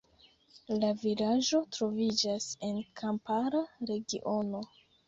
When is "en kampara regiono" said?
2.71-4.69